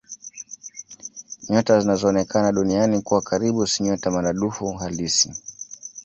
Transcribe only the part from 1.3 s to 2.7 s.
Nyota zinazoonekana